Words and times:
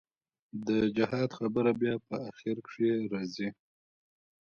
د 0.67 0.69
جهاد 0.97 1.29
خبره 1.39 1.71
بيا 1.81 1.95
په 2.07 2.15
اخر 2.29 2.55
کښې 2.65 2.91
رځي. 3.13 3.49